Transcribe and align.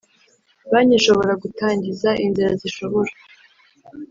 Banki 0.71 0.95
ishobora 0.99 1.33
gutangiza 1.43 2.09
inzira 2.25 2.49
zishobora 2.61 3.11